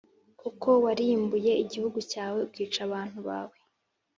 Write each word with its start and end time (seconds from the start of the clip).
Kuko 0.41 0.69
warimbuye 0.83 1.51
igihugu 1.63 1.97
cyawe 2.11 2.37
ukica 2.47 2.79
abantu 2.87 3.19
bawe, 3.27 3.57